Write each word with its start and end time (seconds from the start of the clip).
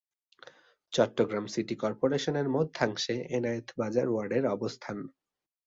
Chittagong 0.93 1.45
city 1.47 1.75
কর্পোরেশনের 1.75 2.47
মধ্যাংশে 2.49 3.15
এনায়েত 3.37 3.67
বাজার 3.79 4.07
ওয়ার্ডের 4.09 4.45
অবস্থান। 4.47 4.97